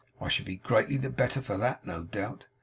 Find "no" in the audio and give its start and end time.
1.85-2.01